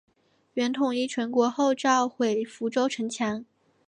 [0.55, 3.45] 元统一全国后下诏毁福州城墙。